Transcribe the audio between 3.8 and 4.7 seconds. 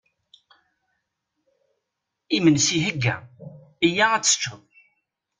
iyya ad teččeḍ!